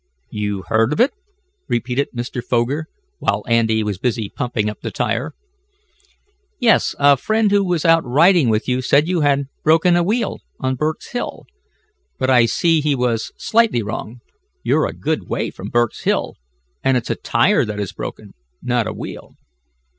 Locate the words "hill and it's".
16.01-17.11